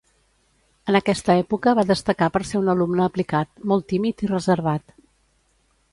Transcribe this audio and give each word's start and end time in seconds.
En 0.93 0.97
aquesta 0.99 1.35
època 1.41 1.73
va 1.81 1.83
destacar 1.91 2.31
per 2.37 2.43
ser 2.53 2.61
un 2.63 2.73
alumne 2.75 3.05
aplicat, 3.07 3.53
molt 3.73 3.89
tímid 3.93 4.25
i 4.29 4.35
reservat. 4.37 5.01